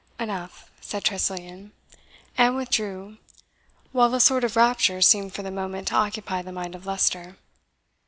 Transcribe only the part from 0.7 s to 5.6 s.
said Tressilian, and withdrew; while a sort of rapture seemed for the